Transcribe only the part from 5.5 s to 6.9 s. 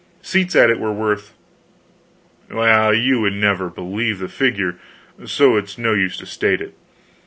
it is no use to state it.